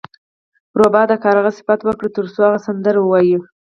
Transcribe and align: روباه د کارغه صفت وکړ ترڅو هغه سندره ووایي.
روباه 0.79 1.05
د 1.09 1.13
کارغه 1.23 1.51
صفت 1.59 1.79
وکړ 1.83 2.05
ترڅو 2.15 2.39
هغه 2.47 2.59
سندره 2.67 2.99
ووایي. 3.01 3.37